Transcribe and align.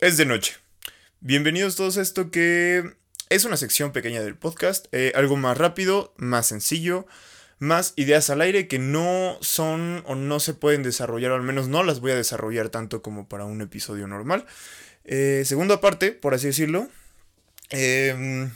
Es 0.00 0.16
de 0.16 0.26
noche. 0.26 0.54
Bienvenidos 1.18 1.74
todos 1.74 1.98
a 1.98 2.02
esto 2.02 2.30
que 2.30 2.84
es 3.30 3.44
una 3.44 3.56
sección 3.56 3.90
pequeña 3.90 4.22
del 4.22 4.36
podcast, 4.36 4.86
eh, 4.92 5.10
algo 5.16 5.36
más 5.36 5.58
rápido, 5.58 6.14
más 6.16 6.46
sencillo, 6.46 7.04
más 7.58 7.94
ideas 7.96 8.30
al 8.30 8.40
aire 8.40 8.68
que 8.68 8.78
no 8.78 9.38
son 9.40 10.04
o 10.06 10.14
no 10.14 10.38
se 10.38 10.54
pueden 10.54 10.84
desarrollar, 10.84 11.32
o 11.32 11.34
al 11.34 11.42
menos 11.42 11.66
no 11.66 11.82
las 11.82 11.98
voy 11.98 12.12
a 12.12 12.14
desarrollar 12.14 12.68
tanto 12.68 13.02
como 13.02 13.28
para 13.28 13.44
un 13.44 13.60
episodio 13.60 14.06
normal. 14.06 14.46
Eh, 15.02 15.42
segunda 15.44 15.80
parte, 15.80 16.12
por 16.12 16.32
así 16.32 16.46
decirlo, 16.46 16.88
eh, 17.70 18.48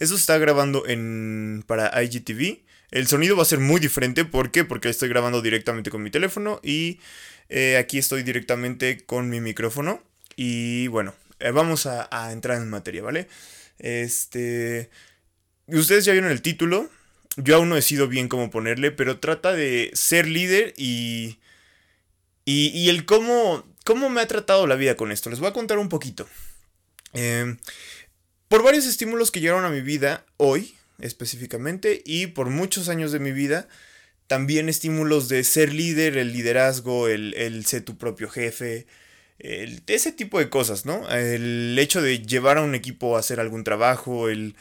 esto 0.00 0.16
se 0.16 0.20
está 0.20 0.36
grabando 0.38 0.84
en, 0.88 1.62
para 1.68 2.02
IGTV. 2.02 2.64
El 2.90 3.06
sonido 3.06 3.36
va 3.36 3.42
a 3.42 3.46
ser 3.46 3.60
muy 3.60 3.78
diferente, 3.78 4.24
¿por 4.24 4.50
qué? 4.50 4.64
Porque 4.64 4.88
estoy 4.88 5.08
grabando 5.08 5.42
directamente 5.42 5.90
con 5.90 6.02
mi 6.02 6.10
teléfono 6.10 6.58
y 6.60 6.98
eh, 7.50 7.76
aquí 7.76 7.98
estoy 7.98 8.24
directamente 8.24 9.04
con 9.06 9.28
mi 9.28 9.40
micrófono. 9.40 10.02
Y 10.40 10.86
bueno, 10.86 11.16
eh, 11.40 11.50
vamos 11.50 11.86
a, 11.86 12.08
entrar 12.30 12.58
en 12.58 12.70
materia, 12.70 13.02
¿vale? 13.02 13.26
Este... 13.80 14.88
Ustedes 15.66 16.04
ya 16.04 16.12
vieron 16.12 16.30
el 16.30 16.42
título. 16.42 16.88
Yo 17.36 17.56
aún 17.56 17.68
no 17.68 17.74
decido 17.74 18.06
bien 18.06 18.28
cómo 18.28 18.48
ponerle, 18.48 18.92
pero 18.92 19.18
trata 19.18 19.52
de 19.52 19.90
ser 19.94 20.28
líder 20.28 20.74
y... 20.76 21.40
Y, 22.44 22.88
el 22.88 23.04
cómo, 23.04 23.66
cómo 23.84 24.08
me 24.10 24.20
ha 24.20 24.28
tratado 24.28 24.68
la 24.68 24.76
vida 24.76 24.96
con 24.96 25.10
esto. 25.10 25.28
Les 25.28 25.40
voy 25.40 25.48
a 25.48 25.52
contar 25.52 25.78
un 25.78 25.88
poquito. 25.88 26.28
Eh, 27.14 27.56
por 28.46 28.62
varios 28.62 28.86
estímulos 28.86 29.32
que 29.32 29.40
llegaron 29.40 29.64
a 29.64 29.70
mi 29.70 29.80
vida 29.80 30.24
hoy, 30.36 30.76
específicamente, 31.00 32.00
y 32.06 32.28
por 32.28 32.48
muchos 32.48 32.88
años 32.88 33.10
de 33.10 33.18
mi 33.18 33.32
vida, 33.32 33.68
también 34.28 34.68
estímulos 34.68 35.28
de 35.28 35.42
ser 35.42 35.74
líder, 35.74 36.16
el 36.16 36.32
liderazgo, 36.32 37.08
el, 37.08 37.34
el 37.34 37.66
ser 37.66 37.82
tu 37.82 37.98
propio 37.98 38.30
jefe, 38.30 38.86
ese 39.38 40.12
tipo 40.12 40.38
de 40.38 40.50
cosas, 40.50 40.84
¿no? 40.84 41.08
El 41.10 41.78
hecho 41.78 42.02
de 42.02 42.20
llevar 42.20 42.58
a 42.58 42.62
un 42.62 42.74
equipo 42.74 43.16
a 43.16 43.20
hacer 43.20 43.40
algún 43.40 43.64
trabajo, 43.64 44.28
el 44.28 44.56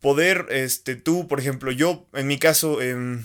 poder, 0.00 0.46
este, 0.50 0.96
tú, 0.96 1.28
por 1.28 1.40
ejemplo, 1.40 1.70
yo, 1.70 2.06
en 2.12 2.26
mi 2.26 2.38
caso, 2.38 2.82
eh, 2.82 3.20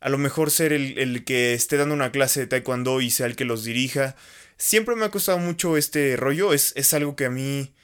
a 0.00 0.08
lo 0.08 0.18
mejor 0.18 0.50
ser 0.50 0.72
el, 0.72 0.98
el, 0.98 1.24
que 1.24 1.54
esté 1.54 1.76
dando 1.76 1.94
una 1.94 2.12
clase 2.12 2.40
de 2.40 2.46
taekwondo 2.46 3.00
y 3.00 3.10
sea 3.10 3.26
el 3.26 3.36
que 3.36 3.44
los 3.44 3.64
dirija, 3.64 4.16
siempre 4.56 4.94
me 4.94 5.04
ha 5.04 5.10
costado 5.10 5.38
mucho 5.38 5.76
este 5.76 6.16
rollo, 6.16 6.52
es, 6.52 6.72
es 6.76 6.92
algo 6.94 7.16
que 7.16 7.26
a 7.26 7.30
mí, 7.30 7.74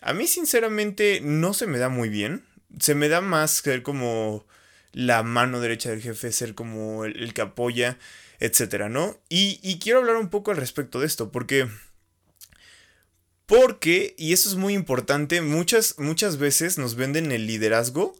a 0.00 0.12
mí 0.12 0.26
sinceramente 0.26 1.20
no 1.22 1.54
se 1.54 1.66
me 1.66 1.78
da 1.78 1.88
muy 1.88 2.08
bien, 2.08 2.44
se 2.78 2.94
me 2.94 3.08
da 3.08 3.20
más 3.20 3.50
ser 3.52 3.82
como 3.82 4.46
la 4.92 5.22
mano 5.22 5.60
derecha 5.60 5.90
del 5.90 6.02
jefe, 6.02 6.32
ser 6.32 6.54
como 6.54 7.04
el, 7.04 7.18
el 7.22 7.34
que 7.34 7.42
apoya, 7.42 7.98
etcétera, 8.38 8.88
¿no? 8.88 9.18
Y, 9.28 9.60
y, 9.62 9.78
quiero 9.78 10.00
hablar 10.00 10.16
un 10.16 10.28
poco 10.28 10.50
al 10.50 10.56
respecto 10.56 11.00
de 11.00 11.06
esto, 11.06 11.30
porque. 11.30 11.68
Porque, 13.52 14.14
y 14.16 14.32
eso 14.32 14.48
es 14.48 14.54
muy 14.54 14.72
importante, 14.72 15.42
muchas, 15.42 15.98
muchas 15.98 16.38
veces 16.38 16.78
nos 16.78 16.94
venden 16.94 17.32
el 17.32 17.46
liderazgo 17.46 18.16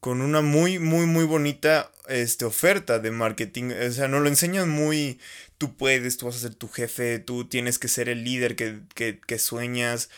con 0.00 0.22
una 0.22 0.40
muy, 0.40 0.78
muy, 0.78 1.04
muy 1.04 1.26
bonita 1.26 1.92
este, 2.08 2.46
oferta 2.46 2.98
de 2.98 3.10
marketing. 3.10 3.64
O 3.86 3.92
sea, 3.92 4.08
nos 4.08 4.22
lo 4.22 4.28
enseñan 4.28 4.70
muy. 4.70 5.20
Tú 5.58 5.76
puedes, 5.76 6.16
tú 6.16 6.24
vas 6.24 6.36
a 6.36 6.38
ser 6.38 6.54
tu 6.54 6.68
jefe, 6.68 7.18
tú 7.18 7.44
tienes 7.44 7.78
que 7.78 7.88
ser 7.88 8.08
el 8.08 8.24
líder 8.24 8.56
que, 8.56 8.80
que, 8.94 9.38
sueñas. 9.38 10.08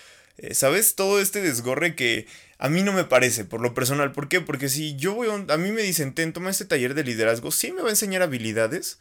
¿Sabes? 0.52 0.94
Todo 0.94 1.20
este 1.20 1.42
desgorre 1.42 1.96
que 1.96 2.28
a 2.58 2.68
mí 2.68 2.84
no 2.84 2.92
me 2.92 3.02
parece, 3.02 3.44
por 3.44 3.60
lo 3.60 3.74
personal. 3.74 4.12
¿Por 4.12 4.28
qué? 4.28 4.40
Porque 4.40 4.68
si 4.68 4.94
yo 4.94 5.14
voy 5.14 5.30
a, 5.30 5.52
a 5.52 5.56
mí 5.56 5.72
me 5.72 5.82
dicen, 5.82 6.14
ten, 6.14 6.32
toma 6.32 6.50
este 6.50 6.64
taller 6.64 6.94
de 6.94 7.02
liderazgo, 7.02 7.50
sí 7.50 7.72
me 7.72 7.82
va 7.82 7.88
a 7.88 7.90
enseñar 7.90 8.22
habilidades, 8.22 9.00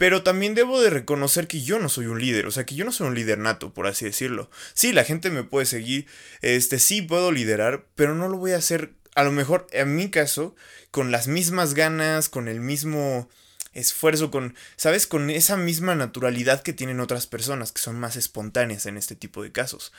pero 0.00 0.22
también 0.22 0.54
debo 0.54 0.80
de 0.80 0.88
reconocer 0.88 1.46
que 1.46 1.60
yo 1.60 1.78
no 1.78 1.90
soy 1.90 2.06
un 2.06 2.18
líder, 2.18 2.46
o 2.46 2.50
sea, 2.50 2.64
que 2.64 2.74
yo 2.74 2.86
no 2.86 2.90
soy 2.90 3.08
un 3.08 3.14
líder 3.14 3.36
nato, 3.36 3.74
por 3.74 3.86
así 3.86 4.06
decirlo. 4.06 4.50
Sí, 4.72 4.94
la 4.94 5.04
gente 5.04 5.28
me 5.28 5.44
puede 5.44 5.66
seguir, 5.66 6.06
este, 6.40 6.78
sí 6.78 7.02
puedo 7.02 7.32
liderar, 7.32 7.84
pero 7.96 8.14
no 8.14 8.26
lo 8.26 8.38
voy 8.38 8.52
a 8.52 8.56
hacer, 8.56 8.94
a 9.14 9.24
lo 9.24 9.30
mejor, 9.30 9.66
en 9.72 9.96
mi 9.96 10.08
caso, 10.08 10.56
con 10.90 11.10
las 11.10 11.28
mismas 11.28 11.74
ganas, 11.74 12.30
con 12.30 12.48
el 12.48 12.60
mismo 12.60 13.28
esfuerzo, 13.74 14.30
con, 14.30 14.54
¿sabes? 14.76 15.06
Con 15.06 15.28
esa 15.28 15.58
misma 15.58 15.94
naturalidad 15.94 16.62
que 16.62 16.72
tienen 16.72 17.00
otras 17.00 17.26
personas, 17.26 17.70
que 17.70 17.82
son 17.82 18.00
más 18.00 18.16
espontáneas 18.16 18.86
en 18.86 18.96
este 18.96 19.16
tipo 19.16 19.42
de 19.42 19.52
casos. 19.52 19.92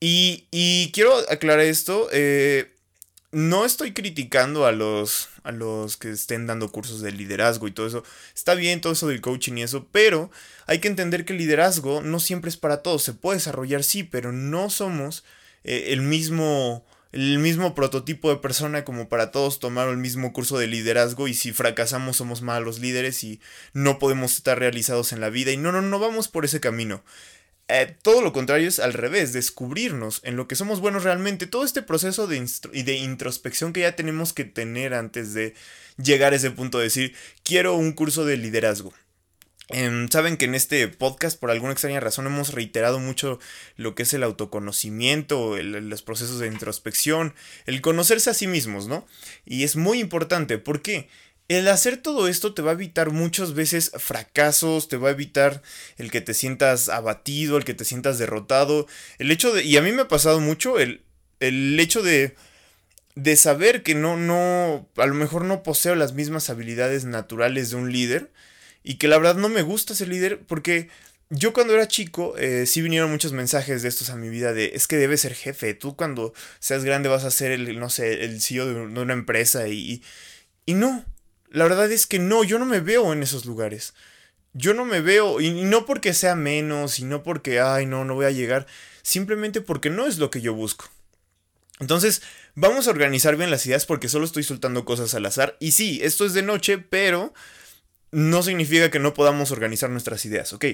Y, 0.00 0.46
y 0.50 0.92
quiero 0.94 1.14
aclarar 1.28 1.66
esto. 1.66 2.08
Eh, 2.10 2.72
no 3.32 3.66
estoy 3.66 3.92
criticando 3.92 4.64
a 4.64 4.72
los, 4.72 5.28
a 5.46 5.52
los 5.52 5.96
que 5.96 6.10
estén 6.10 6.46
dando 6.46 6.72
cursos 6.72 7.00
de 7.00 7.12
liderazgo 7.12 7.68
y 7.68 7.70
todo 7.70 7.86
eso. 7.86 8.02
Está 8.34 8.54
bien 8.54 8.80
todo 8.80 8.92
eso 8.92 9.06
del 9.06 9.20
coaching 9.20 9.54
y 9.56 9.62
eso, 9.62 9.86
pero 9.92 10.30
hay 10.66 10.80
que 10.80 10.88
entender 10.88 11.24
que 11.24 11.32
el 11.32 11.38
liderazgo 11.38 12.02
no 12.02 12.18
siempre 12.18 12.50
es 12.50 12.56
para 12.56 12.82
todos. 12.82 13.02
Se 13.04 13.14
puede 13.14 13.38
desarrollar, 13.38 13.84
sí, 13.84 14.02
pero 14.02 14.32
no 14.32 14.70
somos 14.70 15.24
eh, 15.64 15.92
el 15.92 16.02
mismo 16.02 16.84
el 17.12 17.38
mismo 17.38 17.74
prototipo 17.74 18.28
de 18.28 18.36
persona 18.36 18.84
como 18.84 19.08
para 19.08 19.30
todos 19.30 19.58
tomar 19.58 19.88
el 19.88 19.96
mismo 19.96 20.34
curso 20.34 20.58
de 20.58 20.66
liderazgo 20.66 21.28
y 21.28 21.34
si 21.34 21.52
fracasamos 21.52 22.18
somos 22.18 22.42
malos 22.42 22.78
líderes 22.78 23.24
y 23.24 23.40
no 23.72 23.98
podemos 23.98 24.34
estar 24.34 24.58
realizados 24.58 25.12
en 25.12 25.20
la 25.20 25.30
vida 25.30 25.52
y 25.52 25.56
no, 25.56 25.72
no, 25.72 25.80
no 25.80 25.98
vamos 25.98 26.28
por 26.28 26.44
ese 26.44 26.60
camino. 26.60 27.02
Eh, 27.68 27.96
todo 28.02 28.22
lo 28.22 28.32
contrario 28.32 28.68
es 28.68 28.78
al 28.78 28.92
revés, 28.92 29.32
descubrirnos 29.32 30.20
en 30.22 30.36
lo 30.36 30.46
que 30.46 30.54
somos 30.54 30.80
buenos 30.80 31.02
realmente. 31.02 31.46
Todo 31.46 31.64
este 31.64 31.82
proceso 31.82 32.28
de, 32.28 32.44
de, 32.72 32.94
introspección 32.94 33.72
que 33.72 33.80
ya 33.80 33.96
tenemos 33.96 34.32
que 34.32 34.44
tener 34.44 34.94
antes 34.94 35.34
de 35.34 35.54
llegar 35.96 36.32
a 36.32 36.36
ese 36.36 36.52
punto 36.52 36.78
de 36.78 36.84
decir, 36.84 37.14
quiero 37.42 37.74
un 37.74 37.92
curso 37.92 38.24
de 38.24 38.36
liderazgo. 38.36 38.94
Eh, 39.70 40.06
Saben 40.12 40.36
que 40.36 40.44
en 40.44 40.54
este 40.54 40.86
podcast, 40.86 41.40
por 41.40 41.50
alguna 41.50 41.72
extraña 41.72 41.98
razón, 41.98 42.26
hemos 42.26 42.52
reiterado 42.52 43.00
mucho 43.00 43.40
lo 43.76 43.96
que 43.96 44.04
es 44.04 44.14
el 44.14 44.22
autoconocimiento, 44.22 45.56
los 45.60 46.02
procesos 46.02 46.38
de 46.38 46.46
introspección, 46.46 47.34
el 47.66 47.80
conocerse 47.80 48.30
a 48.30 48.34
sí 48.34 48.46
mismos, 48.46 48.86
¿no? 48.86 49.08
Y 49.44 49.64
es 49.64 49.74
muy 49.74 49.98
importante, 49.98 50.58
¿por 50.58 50.82
qué? 50.82 51.08
El 51.48 51.68
hacer 51.68 51.96
todo 51.98 52.26
esto 52.26 52.54
te 52.54 52.62
va 52.62 52.72
a 52.72 52.74
evitar 52.74 53.10
muchas 53.10 53.54
veces 53.54 53.92
fracasos, 53.96 54.88
te 54.88 54.96
va 54.96 55.08
a 55.08 55.12
evitar 55.12 55.62
el 55.96 56.10
que 56.10 56.20
te 56.20 56.34
sientas 56.34 56.88
abatido, 56.88 57.56
el 57.56 57.64
que 57.64 57.74
te 57.74 57.84
sientas 57.84 58.18
derrotado. 58.18 58.86
El 59.18 59.30
hecho 59.30 59.52
de, 59.52 59.62
y 59.64 59.76
a 59.76 59.82
mí 59.82 59.92
me 59.92 60.02
ha 60.02 60.08
pasado 60.08 60.40
mucho, 60.40 60.80
el, 60.80 61.02
el 61.38 61.78
hecho 61.78 62.02
de, 62.02 62.34
de 63.14 63.36
saber 63.36 63.82
que 63.82 63.94
no, 63.94 64.16
no, 64.16 64.88
a 64.96 65.06
lo 65.06 65.14
mejor 65.14 65.44
no 65.44 65.62
poseo 65.62 65.94
las 65.94 66.14
mismas 66.14 66.50
habilidades 66.50 67.04
naturales 67.04 67.70
de 67.70 67.76
un 67.76 67.92
líder 67.92 68.32
y 68.82 68.96
que 68.96 69.08
la 69.08 69.18
verdad 69.18 69.36
no 69.36 69.48
me 69.48 69.62
gusta 69.62 69.94
ser 69.94 70.08
líder 70.08 70.40
porque 70.46 70.88
yo 71.30 71.52
cuando 71.52 71.74
era 71.74 71.88
chico, 71.88 72.36
eh, 72.38 72.66
sí 72.66 72.82
vinieron 72.82 73.10
muchos 73.10 73.32
mensajes 73.32 73.82
de 73.82 73.88
estos 73.88 74.10
a 74.10 74.16
mi 74.16 74.28
vida 74.28 74.52
de, 74.52 74.72
es 74.74 74.86
que 74.86 74.96
debes 74.96 75.22
ser 75.22 75.34
jefe, 75.34 75.74
tú 75.74 75.96
cuando 75.96 76.34
seas 76.60 76.84
grande 76.84 77.08
vas 77.08 77.24
a 77.24 77.30
ser 77.30 77.50
el, 77.52 77.80
no 77.80 77.90
sé, 77.90 78.24
el 78.24 78.40
CEO 78.40 78.66
de, 78.66 78.74
una 78.80 79.12
empresa 79.12 79.68
y, 79.68 80.02
y 80.66 80.74
no. 80.74 81.04
La 81.50 81.64
verdad 81.64 81.90
es 81.90 82.06
que 82.06 82.18
no, 82.18 82.44
yo 82.44 82.58
no 82.58 82.66
me 82.66 82.80
veo 82.80 83.12
en 83.12 83.22
esos 83.22 83.44
lugares. 83.44 83.94
Yo 84.52 84.72
no 84.74 84.84
me 84.84 85.00
veo, 85.00 85.40
y 85.40 85.50
no 85.64 85.84
porque 85.84 86.14
sea 86.14 86.34
menos, 86.34 86.98
y 86.98 87.04
no 87.04 87.22
porque, 87.22 87.60
ay, 87.60 87.86
no, 87.86 88.04
no 88.04 88.14
voy 88.14 88.24
a 88.24 88.30
llegar, 88.30 88.66
simplemente 89.02 89.60
porque 89.60 89.90
no 89.90 90.06
es 90.06 90.18
lo 90.18 90.30
que 90.30 90.40
yo 90.40 90.54
busco. 90.54 90.88
Entonces, 91.78 92.22
vamos 92.54 92.86
a 92.86 92.90
organizar 92.90 93.36
bien 93.36 93.50
las 93.50 93.66
ideas 93.66 93.84
porque 93.84 94.08
solo 94.08 94.24
estoy 94.24 94.42
soltando 94.42 94.84
cosas 94.84 95.14
al 95.14 95.26
azar. 95.26 95.56
Y 95.60 95.72
sí, 95.72 96.00
esto 96.02 96.24
es 96.24 96.32
de 96.32 96.42
noche, 96.42 96.78
pero 96.78 97.34
no 98.12 98.42
significa 98.42 98.90
que 98.90 98.98
no 98.98 99.12
podamos 99.14 99.50
organizar 99.50 99.90
nuestras 99.90 100.24
ideas, 100.24 100.52
¿ok? 100.52 100.64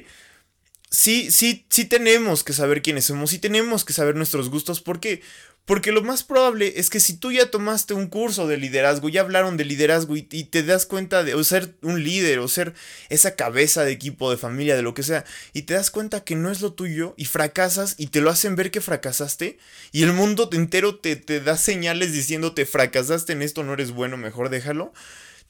Sí, 0.91 1.31
sí, 1.31 1.66
sí 1.71 1.87
tenemos 1.87 2.44
que 2.44 2.53
saber 2.53 2.83
quiénes 2.83 3.06
somos, 3.06 3.31
sí 3.31 3.39
tenemos 3.39 3.84
que 3.84 3.94
saber 3.94 4.15
nuestros 4.15 4.50
gustos, 4.50 4.81
porque 4.81 5.22
porque 5.64 5.92
lo 5.92 6.02
más 6.02 6.24
probable 6.24 6.74
es 6.76 6.90
que 6.90 6.98
si 6.98 7.16
tú 7.16 7.30
ya 7.30 7.50
tomaste 7.50 7.94
un 7.94 8.08
curso 8.08 8.48
de 8.48 8.56
liderazgo, 8.56 9.08
ya 9.08 9.20
hablaron 9.20 9.56
de 9.56 9.64
liderazgo 9.64 10.16
y, 10.16 10.22
te 10.22 10.62
das 10.64 10.86
cuenta 10.86 11.22
de 11.22 11.44
ser 11.44 11.76
un 11.82 12.02
líder 12.02 12.40
o 12.40 12.48
ser 12.48 12.74
esa 13.10 13.36
cabeza 13.36 13.84
de 13.84 13.92
equipo, 13.92 14.30
de 14.30 14.36
familia, 14.36 14.74
de 14.74 14.82
lo 14.82 14.92
que 14.92 15.04
sea, 15.04 15.24
y 15.52 15.62
te 15.62 15.74
das 15.74 15.92
cuenta 15.92 16.24
que 16.24 16.34
no 16.34 16.50
es 16.50 16.62
lo 16.62 16.72
tuyo 16.72 17.14
y 17.16 17.26
fracasas 17.26 17.94
y 17.97 18.09
te 18.09 18.20
lo 18.20 18.30
hacen 18.30 18.56
ver 18.56 18.72
que 18.72 18.80
fracasaste 18.80 19.59
y 19.92 20.03
el 20.03 20.12
mundo 20.12 20.50
entero 20.53 20.98
te, 20.98 21.14
te 21.14 21.41
da 21.41 21.56
señales 21.56 22.12
diciéndote 22.12 22.66
fracasaste 22.66 23.32
en 23.32 23.42
esto, 23.42 23.62
no 23.62 23.74
eres 23.74 23.92
bueno, 23.92 24.16
mejor 24.16 24.50
déjalo, 24.50 24.92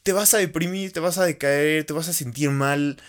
te 0.03 0.13
vas 0.13 0.35
a 0.35 0.39
deprimir, 0.39 0.93
te 0.93 1.01
vas 1.01 1.17
a 1.17 1.25
decaer, 1.25 1.85
te 1.85 1.95
vas 1.95 2.09
a 2.09 2.13
sentir 2.13 2.51
mal, 2.51 3.01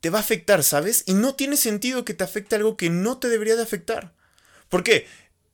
te 0.00 0.10
va 0.10 0.18
a 0.18 0.22
afectar, 0.22 0.64
¿sabes? 0.64 1.04
Y 1.06 1.14
no 1.14 1.34
tiene 1.34 1.56
sentido 1.56 2.04
que 2.04 2.14
te 2.14 2.24
afecte 2.24 2.56
algo 2.56 2.76
que 2.76 2.90
no 2.90 3.18
te 3.18 3.28
debería 3.28 3.56
de 3.56 3.62
afectar. 3.62 4.12
¿Por 4.68 4.82
qué? 4.82 5.06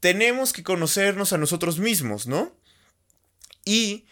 Tenemos 0.04 0.52
que 0.52 0.62
conocernos 0.62 1.32
a 1.32 1.38
nosotros 1.38 1.78
mismos, 1.78 2.26
¿no? 2.26 2.54
Y 3.64 4.04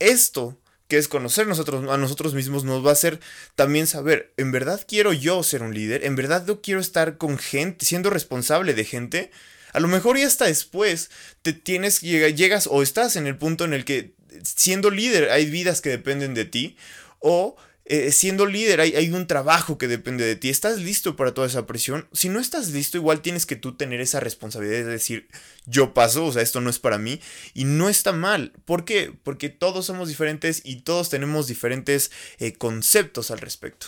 esto, 0.00 0.58
que 0.88 0.96
es 0.96 1.06
conocer 1.06 1.44
a 1.44 1.96
nosotros 1.96 2.34
mismos, 2.34 2.64
nos 2.64 2.84
va 2.84 2.90
a 2.90 2.94
hacer 2.94 3.20
también 3.54 3.86
saber, 3.86 4.32
¿en 4.38 4.50
verdad 4.50 4.84
quiero 4.88 5.12
yo 5.12 5.44
ser 5.44 5.62
un 5.62 5.72
líder? 5.72 6.04
¿En 6.04 6.16
verdad 6.16 6.44
yo 6.44 6.62
quiero 6.62 6.80
estar 6.80 7.16
con 7.16 7.38
gente, 7.38 7.86
siendo 7.86 8.10
responsable 8.10 8.74
de 8.74 8.84
gente? 8.84 9.30
A 9.72 9.78
lo 9.78 9.86
mejor 9.86 10.18
y 10.18 10.24
hasta 10.24 10.46
después 10.46 11.10
te 11.42 11.52
tienes, 11.52 12.00
llegas 12.00 12.66
o 12.68 12.82
estás 12.82 13.14
en 13.14 13.28
el 13.28 13.36
punto 13.36 13.64
en 13.64 13.72
el 13.72 13.84
que 13.84 14.14
siendo 14.42 14.90
líder 14.90 15.30
hay 15.30 15.48
vidas 15.48 15.80
que 15.80 15.90
dependen 15.90 16.34
de 16.34 16.46
ti 16.46 16.76
o 17.20 17.54
eh, 17.88 18.10
siendo 18.10 18.46
líder 18.46 18.80
hay, 18.80 19.10
un 19.10 19.28
trabajo 19.28 19.78
que 19.78 19.86
depende 19.86 20.24
de 20.24 20.34
ti. 20.34 20.50
¿Estás 20.50 20.78
listo 20.78 21.14
para 21.14 21.34
toda 21.34 21.46
esa 21.46 21.66
presión? 21.66 22.08
Si 22.12 22.28
no 22.28 22.40
estás 22.40 22.70
listo, 22.70 22.96
igual 22.96 23.22
tienes 23.22 23.46
que 23.46 23.54
tú 23.54 23.76
tener 23.76 24.00
esa 24.00 24.18
responsabilidad 24.18 24.78
de 24.78 24.84
decir, 24.84 25.28
yo 25.66 25.94
paso, 25.94 26.26
o 26.26 26.32
sea, 26.32 26.42
esto 26.42 26.60
no 26.60 26.68
es 26.68 26.80
para 26.80 26.98
mí. 26.98 27.20
Y 27.54 27.64
no 27.64 27.88
está 27.88 28.12
mal. 28.12 28.52
¿Por 28.64 28.84
qué? 28.84 29.12
Porque 29.22 29.50
todos 29.50 29.86
somos 29.86 30.08
diferentes 30.08 30.62
y 30.64 30.80
todos 30.80 31.10
tenemos 31.10 31.46
diferentes 31.46 32.10
eh, 32.38 32.54
conceptos 32.54 33.30
al 33.30 33.38
respecto. 33.38 33.86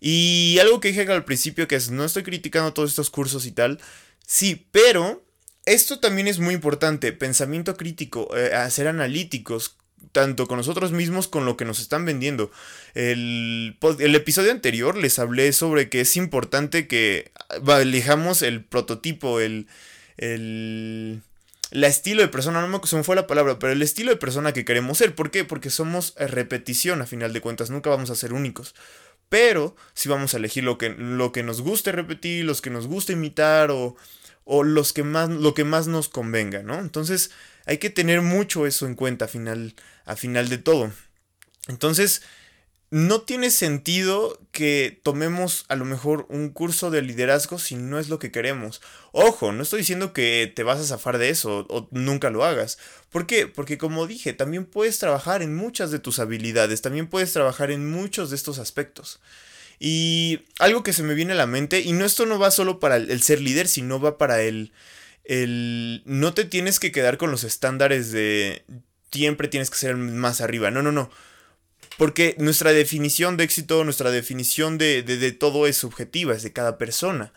Y 0.00 0.58
algo 0.60 0.80
que 0.80 0.88
dije 0.88 1.02
al 1.02 1.24
principio, 1.24 1.68
que 1.68 1.76
es, 1.76 1.90
no 1.90 2.04
estoy 2.04 2.24
criticando 2.24 2.72
todos 2.72 2.90
estos 2.90 3.10
cursos 3.10 3.46
y 3.46 3.52
tal. 3.52 3.80
Sí, 4.26 4.66
pero 4.72 5.24
esto 5.64 6.00
también 6.00 6.26
es 6.26 6.40
muy 6.40 6.54
importante, 6.54 7.12
pensamiento 7.12 7.76
crítico, 7.76 8.36
eh, 8.36 8.54
hacer 8.54 8.88
analíticos, 8.88 9.76
tanto 10.12 10.46
con 10.46 10.56
nosotros 10.56 10.92
mismos 10.92 11.28
con 11.28 11.44
lo 11.44 11.56
que 11.56 11.64
nos 11.64 11.80
están 11.80 12.04
vendiendo. 12.04 12.50
El, 12.94 13.76
el, 13.98 14.14
episodio 14.14 14.50
anterior 14.50 14.96
les 14.96 15.18
hablé 15.18 15.52
sobre 15.52 15.88
que 15.88 16.00
es 16.00 16.16
importante 16.16 16.86
que 16.86 17.30
elijamos 17.80 18.42
el 18.42 18.64
prototipo, 18.64 19.40
el, 19.40 19.66
el, 20.16 21.22
la 21.70 21.86
estilo 21.86 22.22
de 22.22 22.28
persona, 22.28 22.60
no 22.60 22.68
me, 22.68 22.86
se 22.86 22.96
me 22.96 23.04
fue 23.04 23.16
la 23.16 23.26
palabra, 23.26 23.58
pero 23.58 23.72
el 23.72 23.82
estilo 23.82 24.10
de 24.10 24.16
persona 24.16 24.52
que 24.52 24.64
queremos 24.64 24.98
ser. 24.98 25.14
¿Por 25.14 25.30
qué? 25.30 25.44
Porque 25.44 25.70
somos 25.70 26.14
repetición 26.16 27.02
a 27.02 27.06
final 27.06 27.32
de 27.32 27.40
cuentas, 27.40 27.70
nunca 27.70 27.90
vamos 27.90 28.10
a 28.10 28.14
ser 28.14 28.32
únicos. 28.32 28.74
Pero 29.28 29.76
si 29.92 30.08
vamos 30.08 30.32
a 30.32 30.38
elegir 30.38 30.64
lo 30.64 30.78
que, 30.78 30.88
lo 30.90 31.32
que 31.32 31.42
nos 31.42 31.60
guste 31.60 31.92
repetir, 31.92 32.44
los 32.44 32.62
que 32.62 32.70
nos 32.70 32.86
guste 32.86 33.12
imitar 33.12 33.70
o, 33.70 33.94
o 34.50 34.64
los 34.64 34.94
que 34.94 35.02
más, 35.02 35.28
lo 35.28 35.52
que 35.52 35.64
más 35.64 35.88
nos 35.88 36.08
convenga, 36.08 36.62
¿no? 36.62 36.80
Entonces, 36.80 37.30
hay 37.66 37.76
que 37.76 37.90
tener 37.90 38.22
mucho 38.22 38.66
eso 38.66 38.86
en 38.86 38.94
cuenta 38.94 39.26
a 39.26 39.28
final, 39.28 39.74
a 40.06 40.16
final 40.16 40.48
de 40.48 40.56
todo. 40.56 40.90
Entonces, 41.68 42.22
no 42.90 43.20
tiene 43.20 43.50
sentido 43.50 44.40
que 44.50 44.98
tomemos 45.02 45.66
a 45.68 45.76
lo 45.76 45.84
mejor 45.84 46.24
un 46.30 46.48
curso 46.48 46.90
de 46.90 47.02
liderazgo 47.02 47.58
si 47.58 47.74
no 47.74 47.98
es 47.98 48.08
lo 48.08 48.18
que 48.18 48.32
queremos. 48.32 48.80
Ojo, 49.12 49.52
no 49.52 49.62
estoy 49.62 49.80
diciendo 49.80 50.14
que 50.14 50.50
te 50.56 50.62
vas 50.62 50.80
a 50.80 50.84
zafar 50.84 51.18
de 51.18 51.28
eso 51.28 51.66
o 51.68 51.86
nunca 51.90 52.30
lo 52.30 52.42
hagas. 52.42 52.78
¿Por 53.10 53.26
qué? 53.26 53.48
Porque 53.48 53.76
como 53.76 54.06
dije, 54.06 54.32
también 54.32 54.64
puedes 54.64 54.98
trabajar 54.98 55.42
en 55.42 55.54
muchas 55.54 55.90
de 55.90 55.98
tus 55.98 56.20
habilidades, 56.20 56.80
también 56.80 57.06
puedes 57.06 57.34
trabajar 57.34 57.70
en 57.70 57.90
muchos 57.90 58.30
de 58.30 58.36
estos 58.36 58.58
aspectos. 58.58 59.20
Y 59.78 60.40
algo 60.58 60.82
que 60.82 60.92
se 60.92 61.02
me 61.02 61.14
viene 61.14 61.32
a 61.32 61.36
la 61.36 61.46
mente, 61.46 61.80
y 61.80 61.92
no 61.92 62.04
esto 62.04 62.26
no 62.26 62.38
va 62.38 62.50
solo 62.50 62.80
para 62.80 62.96
el, 62.96 63.22
ser 63.22 63.40
líder, 63.40 63.68
sino 63.68 64.00
va 64.00 64.18
para 64.18 64.42
el, 64.42 64.72
el 65.24 66.02
no 66.04 66.34
te 66.34 66.44
tienes 66.44 66.80
que 66.80 66.92
quedar 66.92 67.16
con 67.18 67.30
los 67.30 67.44
estándares 67.44 68.10
de 68.10 68.64
siempre 69.12 69.48
tienes 69.48 69.70
que 69.70 69.78
ser 69.78 69.96
más 69.96 70.40
arriba. 70.40 70.70
No, 70.70 70.82
no, 70.82 70.92
no. 70.92 71.10
Porque 71.96 72.36
nuestra 72.38 72.72
definición 72.72 73.36
de 73.36 73.44
éxito, 73.44 73.84
nuestra 73.84 74.10
definición 74.10 74.78
de, 74.78 75.02
de, 75.02 75.32
todo 75.32 75.66
es 75.66 75.76
subjetiva, 75.76 76.34
es 76.34 76.42
de 76.42 76.52
cada 76.52 76.78
persona. 76.78 77.32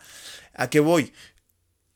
¿A 0.54 0.70
qué 0.70 0.80
voy? 0.80 1.12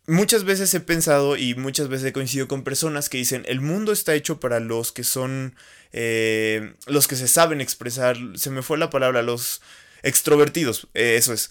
Muchas 0.09 0.45
veces 0.45 0.73
he 0.75 0.81
pensado 0.81 1.37
y 1.37 1.55
muchas 1.55 1.89
veces 1.89 2.09
he 2.09 2.13
coincidido 2.13 2.49
con 2.49 2.65
personas 2.65 3.09
que 3.09 3.19
dicen, 3.19 3.45
el 3.47 3.61
mundo 3.61 3.93
está 3.93 4.15
hecho 4.15 4.41
para 4.41 4.61
los 4.61 4.93
que 4.93 5.05
son, 5.05 5.55
eh, 5.93 6.75
los 6.87 7.07
que 7.09 7.17
se 7.17 7.29
saben 7.29 7.61
expresar, 7.61 8.17
se 8.35 8.51
me 8.51 8.63
fue 8.63 8.79
la 8.79 8.91
palabra, 8.91 9.23
los 9.23 9.63
extrovertidos, 10.07 10.89
eh, 10.95 11.17
eso 11.17 11.33
es 11.33 11.51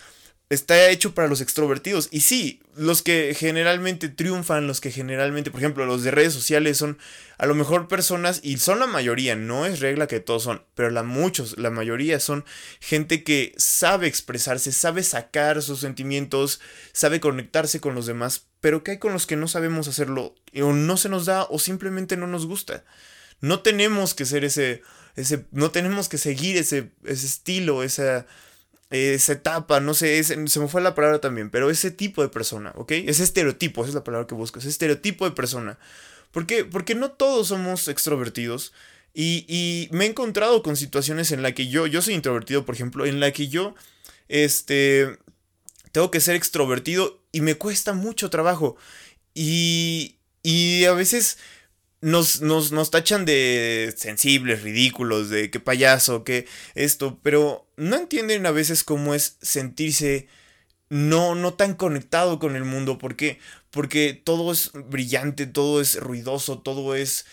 está 0.50 0.90
hecho 0.90 1.16
para 1.16 1.28
los 1.28 1.42
extrovertidos. 1.42 2.08
Y 2.12 2.22
sí, 2.22 2.62
los 2.76 3.02
que 3.02 3.36
generalmente 3.38 4.10
triunfan, 4.10 4.68
los 4.68 4.80
que 4.80 4.92
generalmente, 4.92 5.52
por 5.52 5.60
ejemplo, 5.60 5.86
los 5.86 6.04
de 6.04 6.12
redes 6.12 6.34
sociales 6.34 6.78
son 6.78 6.98
a 7.38 7.46
lo 7.48 7.56
mejor 7.56 7.88
personas, 7.88 8.40
y 8.44 8.58
son 8.58 8.80
la 8.80 8.88
mayoría, 8.88 9.36
no 9.36 9.66
es 9.66 9.80
regla 9.80 10.08
que 10.08 10.20
todos 10.20 10.44
son, 10.44 10.64
pero 10.76 10.90
la 10.90 11.04
muchos, 11.04 11.58
la 11.58 11.70
mayoría 11.70 12.20
son 12.20 12.46
gente 12.80 13.24
que 13.24 13.54
sabe 13.58 14.08
expresarse, 14.08 14.72
sabe 14.72 15.04
sacar 15.04 15.62
sus 15.62 15.80
sentimientos, 15.80 16.62
sabe 16.94 17.20
conectarse 17.20 17.82
con 17.82 17.96
los 17.96 18.06
demás, 18.06 18.48
pero 18.62 18.84
que 18.84 18.92
hay 18.92 19.00
con 19.00 19.14
los 19.14 19.28
que 19.28 19.36
no 19.36 19.48
sabemos 19.48 19.88
hacerlo, 19.88 20.36
o 20.62 20.74
no 20.74 20.98
se 20.98 21.10
nos 21.10 21.26
da, 21.26 21.44
o 21.44 21.60
simplemente 21.60 22.16
no 22.16 22.28
nos 22.28 22.46
gusta. 22.46 22.86
No 23.42 23.60
tenemos 23.60 24.14
que 24.14 24.26
ser 24.26 24.46
ese, 24.46 24.82
ese, 25.16 25.46
no 25.52 25.72
tenemos 25.72 26.10
que 26.10 26.18
seguir 26.18 26.58
ese, 26.58 26.92
ese 27.04 27.26
estilo, 27.26 27.84
esa 27.84 28.26
esa 28.92 29.34
etapa, 29.34 29.80
no 29.80 29.94
sé, 29.94 30.24
se 30.24 30.38
me 30.38 30.68
fue 30.68 30.82
la 30.82 30.96
palabra 30.96 31.20
también, 31.20 31.50
pero 31.50 31.70
ese 31.70 31.92
tipo 31.92 32.22
de 32.22 32.30
persona, 32.30 32.72
¿ok? 32.76 32.92
Ese 32.92 33.24
estereotipo, 33.24 33.82
esa 33.82 33.90
es 33.90 33.96
la 33.96 34.04
palabra 34.04 34.28
que 34.28 34.36
busco, 34.36 34.60
ese 34.60 34.70
estereotipo 34.70 35.26
de 35.26 35.32
persona. 35.32 35.80
¿Por 36.32 36.46
qué? 36.46 36.66
Porque 36.66 36.96
no 36.96 37.12
todos 37.12 37.48
somos 37.48 37.88
extrovertidos. 37.88 38.74
Y, 39.14 39.46
y, 39.48 39.88
me 39.96 40.06
he 40.06 40.10
encontrado 40.10 40.62
con 40.62 40.76
situaciones 40.76 41.32
en 41.32 41.42
la 41.42 41.54
que 41.54 41.68
yo, 41.68 41.88
yo 41.88 42.02
soy 42.02 42.14
introvertido, 42.14 42.66
por 42.66 42.76
ejemplo, 42.76 43.06
en 43.06 43.22
la 43.22 43.32
que 43.32 43.48
yo, 43.48 43.74
este, 44.28 45.18
tengo 45.94 46.12
que 46.12 46.20
ser 46.20 46.36
extrovertido 46.36 47.24
y 47.32 47.42
me 47.42 47.56
cuesta 47.56 47.94
mucho 47.94 48.30
trabajo. 48.30 48.76
Y, 49.34 50.18
y 50.44 50.84
a 50.86 50.94
veces 50.94 51.38
nos, 52.06 52.42
nos, 52.42 52.72
nos, 52.72 52.92
tachan 52.92 53.26
de 53.26 53.92
sensibles, 53.98 54.62
ridículos, 54.62 55.30
de 55.30 55.50
qué 55.50 55.60
payaso, 55.60 56.24
qué 56.24 56.46
esto, 56.76 57.20
pero 57.24 57.68
no 57.78 57.96
entienden 57.96 58.46
a 58.46 58.52
veces 58.52 58.84
cómo 58.84 59.16
es 59.16 59.38
sentirse 59.42 60.28
no, 60.90 61.34
no 61.34 61.56
tan 61.56 61.74
conectado 61.74 62.38
con 62.38 62.56
el 62.56 62.64
mundo. 62.64 63.00
¿Por 63.00 63.16
qué? 63.16 63.40
Porque 63.72 64.14
todo 64.14 64.52
es 64.52 64.72
brillante, 64.74 65.48
todo 65.48 65.82
es 65.82 66.00
ruidoso, 66.00 66.60
todo 66.60 66.94
es 66.94 67.26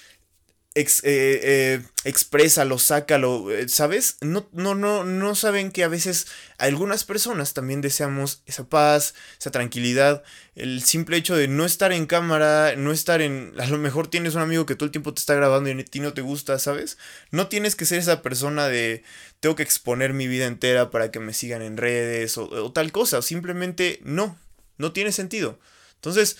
ex, 0.74 1.02
eh, 1.04 1.82
eh, 2.04 2.78
sácalo, 2.78 3.50
eh, 3.50 3.68
¿sabes? 3.68 4.16
No, 4.20 4.48
no, 4.52 4.74
no, 4.74 5.04
no 5.04 5.34
saben 5.34 5.70
que 5.70 5.84
a 5.84 5.88
veces 5.88 6.26
algunas 6.58 7.04
personas 7.04 7.54
también 7.54 7.80
deseamos 7.80 8.42
esa 8.46 8.64
paz, 8.64 9.14
esa 9.38 9.50
tranquilidad, 9.50 10.22
el 10.54 10.82
simple 10.82 11.16
hecho 11.16 11.36
de 11.36 11.48
no 11.48 11.64
estar 11.64 11.92
en 11.92 12.06
cámara, 12.06 12.74
no 12.76 12.92
estar 12.92 13.20
en, 13.20 13.52
a 13.58 13.66
lo 13.66 13.78
mejor 13.78 14.08
tienes 14.08 14.34
un 14.34 14.42
amigo 14.42 14.66
que 14.66 14.74
todo 14.74 14.86
el 14.86 14.92
tiempo 14.92 15.12
te 15.14 15.20
está 15.20 15.34
grabando 15.34 15.70
y 15.70 15.80
a 15.80 15.84
ti 15.84 16.00
no 16.00 16.14
te 16.14 16.22
gusta, 16.22 16.58
¿sabes? 16.58 16.98
No 17.30 17.48
tienes 17.48 17.76
que 17.76 17.84
ser 17.84 17.98
esa 17.98 18.22
persona 18.22 18.68
de 18.68 19.04
tengo 19.40 19.56
que 19.56 19.62
exponer 19.62 20.12
mi 20.14 20.26
vida 20.26 20.46
entera 20.46 20.90
para 20.90 21.10
que 21.10 21.20
me 21.20 21.34
sigan 21.34 21.62
en 21.62 21.76
redes 21.76 22.38
o, 22.38 22.44
o 22.48 22.72
tal 22.72 22.92
cosa, 22.92 23.22
simplemente 23.22 24.00
no, 24.04 24.38
no 24.78 24.92
tiene 24.92 25.12
sentido. 25.12 25.58
Entonces, 25.96 26.36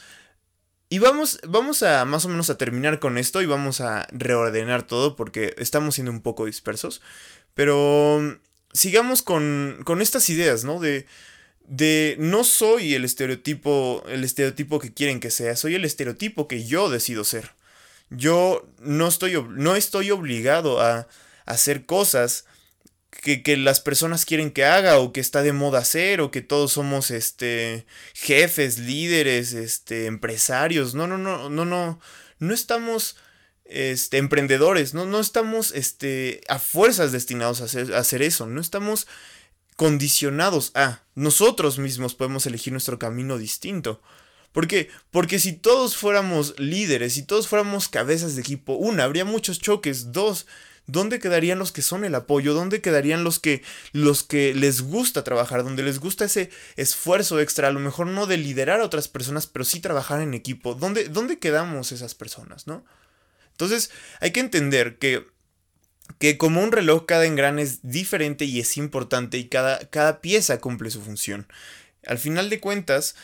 y 0.93 0.99
vamos, 0.99 1.41
vamos 1.49 1.83
a 1.83 2.05
más 2.05 2.27
o 2.27 2.29
menos 2.29 2.51
a 2.51 2.59
terminar 2.59 2.99
con 2.99 3.17
esto 3.17 3.41
y 3.41 3.47
vamos 3.47 3.81
a 3.81 4.07
reordenar 4.11 4.87
todo 4.87 5.17
porque 5.17 5.55
estamos 5.57 5.95
siendo 5.95 6.13
un 6.13 6.21
poco 6.21 6.45
dispersos. 6.45 7.01
Pero 7.55 8.19
mm, 8.21 8.33
sigamos 8.75 9.23
con, 9.23 9.79
con 9.85 10.03
estas 10.03 10.29
ideas, 10.29 10.65
¿no? 10.65 10.81
De, 10.81 11.07
de 11.67 12.17
no 12.19 12.45
soy 12.45 12.93
el 12.95 13.07
estereotipo, 13.07 14.05
el 14.07 14.23
estereotipo 14.23 14.79
que 14.81 14.93
quieren 14.93 15.19
que 15.19 15.31
sea, 15.31 15.57
soy 15.57 15.77
el 15.77 15.87
estereotipo 15.87 16.47
que 16.47 16.67
yo 16.67 16.91
decido 16.91 17.25
ser. 17.25 17.53
Yo 18.11 18.69
no 18.79 19.09
estoy, 19.09 19.43
no 19.49 19.77
estoy 19.77 20.11
obligado 20.11 20.83
a, 20.83 20.99
a 20.99 21.07
hacer 21.47 21.87
cosas 21.87 22.45
que, 23.21 23.57
las 23.57 23.81
personas 23.81 24.25
quieren 24.25 24.51
que 24.51 24.65
haga 24.65 24.99
o 24.99 25.13
que 25.13 25.21
está 25.21 25.43
de 25.43 25.53
moda 25.53 25.79
hacer 25.79 26.21
o 26.21 26.31
que 26.31 26.41
todos 26.41 26.73
somos 26.73 27.11
este 27.11 27.87
jefes, 28.15 28.79
líderes, 28.79 29.53
este 29.53 30.07
empresarios. 30.07 30.95
No, 30.95 31.07
no, 31.07 31.19
no, 31.19 31.49
no, 31.49 31.65
no, 31.65 32.01
no 32.39 32.55
estamos 32.55 33.17
este 33.65 34.19
emprendedores, 34.19 34.93
no, 34.93 35.07
no 35.07 35.21
estamos 35.21 35.73
este 35.73 36.41
a 36.49 36.59
fuerzas 36.59 37.13
destinados 37.13 37.61
a 37.61 37.65
hacer, 37.65 37.95
a 37.95 37.99
hacer 37.99 38.23
eso, 38.23 38.47
no 38.47 38.61
estamos 38.61 39.07
condicionados 39.77 40.73
a 40.75 41.03
nosotros 41.15 41.79
mismos 41.79 42.15
podemos 42.15 42.47
elegir 42.47 42.73
nuestro 42.73 42.99
camino 42.99 43.39
distinto. 43.39 44.03
¿Por 44.53 44.67
qué? 44.69 44.91
Porque 45.11 45.39
si 45.39 45.55
todos 45.55 45.97
fuéramos 45.97 46.59
líderes, 46.59 47.15
si 47.15 47.23
todos 47.23 47.49
fuéramos 47.49 47.89
cabezas 47.89 48.35
de 48.35 48.43
equipo, 48.43 48.75
una, 48.75 49.05
habría 49.05 49.25
muchos 49.25 49.59
choques, 49.59 50.13
dos, 50.13 50.47
¿Dónde 50.87 51.21
quedarían 51.21 51.59
los 51.59 51.71
que 51.71 51.83
son 51.83 52.05
el 52.05 52.15
apoyo? 52.15 52.55
¿Dónde 52.55 52.81
quedarían 52.81 53.23
los 53.25 53.39
que, 53.39 53.63
los 53.93 54.25
que 54.25 54.55
les 54.55 54.83
gusta 54.83 55.23
trabajar? 55.23 55.63
Donde 55.63 55.83
les 55.83 56.01
gusta 56.01 56.25
ese 56.25 56.51
esfuerzo 56.77 57.41
extra, 57.41 57.69
a 57.69 57.73
lo 57.73 57.81
mejor 57.81 58.09
no 58.09 58.27
de 58.27 58.37
liderar 58.37 58.81
a 58.81 58.85
otras 58.85 59.09
personas, 59.09 59.47
pero 59.47 59.65
sí 59.65 59.81
trabajar 59.81 60.21
en 60.21 60.35
equipo. 60.35 60.75
¿Dónde, 60.75 61.09
dónde 61.09 61.39
quedamos 61.39 61.93
esas 61.93 62.15
personas, 62.15 62.67
no? 62.67 62.85
Entonces, 63.53 63.91
hay 64.21 64.33
que 64.33 64.41
entender 64.41 64.99
que, 64.99 65.27
que 66.19 66.37
como 66.37 66.63
un 66.63 66.73
reloj, 66.73 67.07
cada 67.07 67.27
engrane 67.27 67.63
es 67.63 67.81
diferente 67.83 68.45
y 68.45 68.59
es 68.59 68.77
importante 68.77 69.39
y 69.39 69.49
cada, 69.49 69.79
cada 69.91 70.21
pieza 70.21 70.59
cumple 70.59 70.91
su 70.91 71.01
función. 71.01 71.47
Al 72.05 72.19
final 72.19 72.51
de 72.51 72.59
cuentas, 72.59 73.15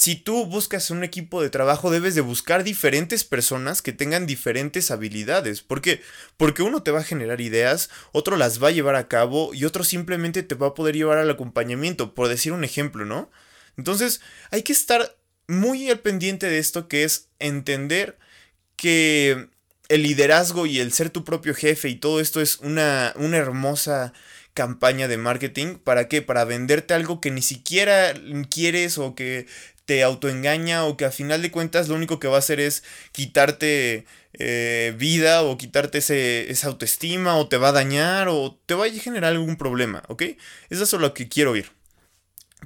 si 0.00 0.16
tú 0.16 0.46
buscas 0.46 0.90
un 0.90 1.04
equipo 1.04 1.42
de 1.42 1.50
trabajo, 1.50 1.90
debes 1.90 2.14
de 2.14 2.22
buscar 2.22 2.64
diferentes 2.64 3.22
personas 3.22 3.82
que 3.82 3.92
tengan 3.92 4.26
diferentes 4.26 4.90
habilidades. 4.90 5.60
¿Por 5.60 5.82
qué? 5.82 6.00
Porque 6.38 6.62
uno 6.62 6.82
te 6.82 6.90
va 6.90 7.00
a 7.00 7.04
generar 7.04 7.42
ideas, 7.42 7.90
otro 8.10 8.38
las 8.38 8.62
va 8.62 8.68
a 8.68 8.70
llevar 8.70 8.94
a 8.94 9.08
cabo 9.08 9.52
y 9.52 9.66
otro 9.66 9.84
simplemente 9.84 10.42
te 10.42 10.54
va 10.54 10.68
a 10.68 10.74
poder 10.74 10.96
llevar 10.96 11.18
al 11.18 11.28
acompañamiento, 11.28 12.14
por 12.14 12.28
decir 12.28 12.52
un 12.52 12.64
ejemplo, 12.64 13.04
¿no? 13.04 13.30
Entonces, 13.76 14.22
hay 14.50 14.62
que 14.62 14.72
estar 14.72 15.18
muy 15.48 15.90
al 15.90 15.98
pendiente 15.98 16.46
de 16.46 16.60
esto 16.60 16.88
que 16.88 17.04
es 17.04 17.28
entender 17.38 18.16
que 18.76 19.50
el 19.90 20.02
liderazgo 20.02 20.64
y 20.64 20.78
el 20.78 20.94
ser 20.94 21.10
tu 21.10 21.24
propio 21.26 21.54
jefe 21.54 21.90
y 21.90 21.96
todo 21.96 22.20
esto 22.20 22.40
es 22.40 22.56
una, 22.60 23.12
una 23.16 23.36
hermosa 23.36 24.14
campaña 24.54 25.08
de 25.08 25.18
marketing. 25.18 25.76
¿Para 25.76 26.08
qué? 26.08 26.22
Para 26.22 26.44
venderte 26.44 26.94
algo 26.94 27.20
que 27.20 27.30
ni 27.30 27.42
siquiera 27.42 28.14
quieres 28.48 28.96
o 28.96 29.14
que 29.14 29.46
te 29.90 30.04
autoengaña 30.04 30.84
o 30.84 30.96
que 30.96 31.04
a 31.04 31.10
final 31.10 31.42
de 31.42 31.50
cuentas 31.50 31.88
lo 31.88 31.96
único 31.96 32.20
que 32.20 32.28
va 32.28 32.36
a 32.36 32.38
hacer 32.38 32.60
es 32.60 32.84
quitarte 33.10 34.06
eh, 34.34 34.94
vida 34.96 35.42
o 35.42 35.58
quitarte 35.58 35.98
esa 35.98 36.68
autoestima 36.68 37.34
o 37.34 37.48
te 37.48 37.56
va 37.56 37.70
a 37.70 37.72
dañar 37.72 38.28
o 38.28 38.56
te 38.66 38.74
va 38.74 38.84
a 38.84 38.88
generar 38.88 39.32
algún 39.32 39.56
problema, 39.56 40.04
¿ok? 40.06 40.22
Eso 40.68 40.84
es 40.84 40.92
lo 40.92 41.12
que 41.12 41.28
quiero 41.28 41.50
oír. 41.50 41.72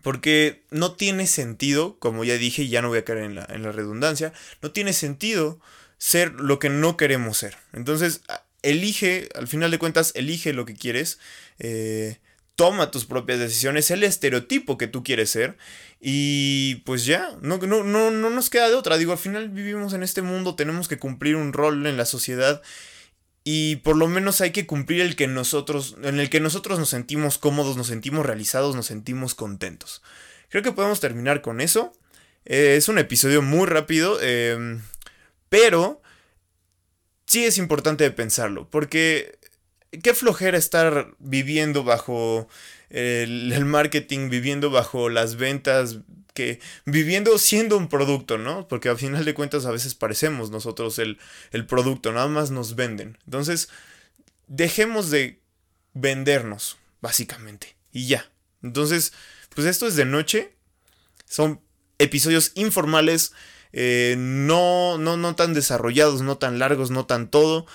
Porque 0.03 0.65
no 0.69 0.97
tiene 0.97 1.27
sentido, 1.27 1.99
como 1.99 2.25
ya 2.25 2.35
dije, 2.35 2.65
y 2.65 2.69
ya 2.69 2.83
no 2.83 2.89
voy 2.89 2.99
a 2.99 3.05
caer 3.07 3.21
en 3.21 3.37
la, 3.37 3.47
en 3.49 3.63
la 3.63 3.73
redundancia, 3.73 4.35
no 4.61 4.71
tiene 4.73 4.93
sentido 4.93 5.59
ser 5.97 6.33
lo 6.33 6.59
que 6.59 6.69
no 6.69 6.99
queremos 6.99 7.39
ser. 7.39 7.57
Entonces, 7.73 8.21
elige, 8.61 9.31
al 9.35 9.49
final 9.49 9.71
de 9.71 9.79
cuentas, 9.79 10.13
elige 10.15 10.53
lo 10.53 10.67
que 10.67 10.75
quieres. 10.75 11.19
Eh, 11.59 12.19
toma 12.57 12.91
tus 12.91 13.05
propias 13.05 13.39
decisiones, 13.39 13.91
el 13.91 14.05
estereotipo 14.05 14.79
que 14.79 14.87
tú 14.87 15.03
quieres 15.03 15.31
ser 15.31 15.57
y 16.01 16.77
pues 16.87 17.05
ya, 17.05 17.37
no, 17.41 17.59
no, 17.59 17.83
no, 17.83 18.11
no 18.11 18.31
nos 18.31 18.51
queda 18.51 18.69
de 18.69 18.75
otra. 18.75 18.97
Digo, 18.97 19.13
al 19.13 19.19
final 19.19 19.49
vivimos 19.49 19.93
en 19.93 20.03
este 20.03 20.23
mundo, 20.23 20.55
tenemos 20.55 20.89
que 20.89 20.99
cumplir 20.99 21.37
un 21.37 21.53
rol 21.53 21.87
en 21.87 21.97
la 21.97 22.05
sociedad 22.05 22.63
y 23.45 23.77
por 23.77 23.97
lo 23.97 24.09
menos 24.09 24.41
hay 24.41 24.53
que 24.53 24.67
cumplir 24.67 25.03
el 25.03 25.17
que 25.17 25.27
nosotros, 25.27 25.97
en 26.03 26.19
el 26.19 26.31
que 26.31 26.41
nosotros 26.41 26.79
nos 26.79 26.89
sentimos 26.89 27.39
cómodos, 27.39 27.77
nos 27.77 27.89
sentimos 27.89 28.25
realizados, 28.25 28.75
nos 28.75 28.87
sentimos 28.87 29.35
contentos. 29.35 30.03
Creo 30.49 30.63
que 30.63 30.73
podemos 30.73 31.01
terminar 31.01 31.43
con 31.43 31.61
eso. 31.61 31.93
Eh, 32.45 32.77
es 32.77 32.89
un 32.89 32.99
episodio 32.99 33.43
muy 33.43 33.67
rápido, 33.67 34.21
em, 34.23 34.81
pero 35.49 36.01
sí 37.27 37.45
es 37.45 37.59
importante 37.59 38.11
pensarlo, 38.11 38.69
porque 38.71 39.39
qué 40.03 40.15
flojera 40.15 40.59
estar 40.59 41.15
viviendo 41.19 41.85
bajo 41.85 42.49
el, 42.91 43.65
marketing, 43.65 44.29
viviendo 44.31 44.71
bajo 44.71 45.09
las 45.09 45.37
ventas, 45.37 45.99
que 46.33 46.61
viviendo 46.85 47.39
siendo 47.39 47.77
un 47.77 47.89
producto, 47.89 48.39
¿no? 48.39 48.67
Porque 48.69 48.89
al 48.89 48.99
final 48.99 49.25
de 49.25 49.35
cuentas 49.35 49.67
a 49.67 49.71
veces 49.71 49.95
parecemos 49.95 50.51
nosotros 50.51 50.99
el, 50.99 51.19
el 51.53 51.67
producto, 51.67 52.13
nada 52.13 52.29
más 52.29 52.51
nos 52.51 52.75
venden. 52.75 53.19
Entonces, 53.25 53.69
dejemos 54.47 55.11
de 55.11 55.41
vendernos, 55.93 56.77
básicamente, 57.01 57.77
y 57.93 58.07
ya. 58.07 58.31
Entonces, 58.63 59.13
pues 59.55 59.67
esto 59.67 59.87
es 59.87 59.97
de 59.97 60.05
noche, 60.05 60.55
son 61.27 61.61
episodios 61.99 62.53
informales, 62.55 63.33
eh, 63.73 64.15
no, 64.19 64.99
no, 64.99 65.17
no 65.17 65.35
tan 65.35 65.53
desarrollados, 65.53 66.23
no 66.23 66.39
tan 66.39 66.59
largos, 66.59 66.91
no 66.91 67.07
tan 67.07 67.29
todo 67.29 67.67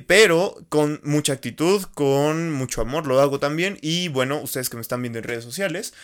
pero 0.00 0.64
con 0.68 1.00
mucha 1.04 1.32
actitud, 1.32 1.82
con 1.94 2.52
mucho 2.52 2.80
amor, 2.80 3.06
lo 3.06 3.20
hago 3.20 3.38
también. 3.38 3.78
Y 3.82 4.08
bueno, 4.08 4.40
ustedes 4.40 4.68
que 4.68 4.76
me 4.76 4.82
están 4.82 5.02
viendo 5.02 5.18
en 5.18 5.24
redes 5.24 5.44
sociales, 5.44 5.94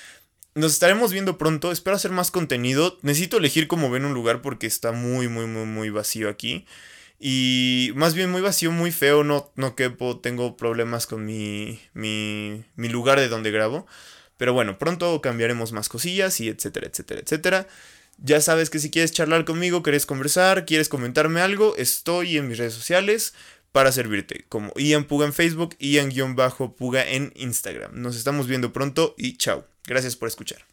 nos 0.54 0.72
estaremos 0.72 1.12
viendo 1.12 1.38
pronto. 1.38 1.72
Espero 1.72 1.96
hacer 1.96 2.10
más 2.10 2.30
contenido. 2.30 2.98
Necesito 3.02 3.38
elegir 3.38 3.68
como 3.68 3.90
ven 3.90 4.04
un 4.04 4.14
lugar 4.14 4.42
porque 4.42 4.66
está 4.66 4.92
muy, 4.92 5.28
muy, 5.28 5.46
muy, 5.46 5.64
muy 5.64 5.90
vacío 5.90 6.28
aquí. 6.28 6.66
Y 7.18 7.92
más 7.94 8.14
bien 8.14 8.30
muy 8.30 8.40
vacío, 8.40 8.70
muy 8.70 8.92
feo. 8.92 9.24
No, 9.24 9.52
no 9.56 9.74
quepo. 9.74 10.18
Tengo 10.20 10.56
problemas 10.56 11.06
con 11.06 11.24
mi, 11.24 11.80
mi, 11.94 12.64
mi 12.76 12.88
lugar 12.88 13.18
de 13.18 13.28
donde 13.28 13.50
grabo. 13.50 13.86
Pero 14.36 14.52
bueno, 14.52 14.78
pronto 14.78 15.20
cambiaremos 15.20 15.72
más 15.72 15.88
cosillas 15.88 16.40
y 16.40 16.48
etcétera, 16.48 16.88
etcétera, 16.88 17.20
etcétera. 17.20 17.68
Ya 18.18 18.40
sabes 18.40 18.70
que 18.70 18.78
si 18.78 18.90
quieres 18.90 19.12
charlar 19.12 19.44
conmigo, 19.44 19.82
quieres 19.82 20.06
conversar, 20.06 20.66
quieres 20.66 20.88
comentarme 20.88 21.40
algo, 21.40 21.76
estoy 21.76 22.36
en 22.36 22.48
mis 22.48 22.58
redes 22.58 22.74
sociales 22.74 23.34
para 23.72 23.90
servirte, 23.92 24.44
como 24.48 24.72
Ian 24.76 25.04
Puga 25.04 25.26
en 25.26 25.32
Facebook, 25.32 25.76
Ian-Puga 25.78 27.08
en 27.08 27.32
Instagram. 27.34 28.00
Nos 28.00 28.16
estamos 28.16 28.46
viendo 28.46 28.72
pronto 28.72 29.14
y 29.16 29.36
chao. 29.36 29.66
Gracias 29.86 30.14
por 30.14 30.28
escuchar. 30.28 30.71